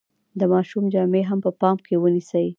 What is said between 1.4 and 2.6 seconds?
په پام کې ونیسئ.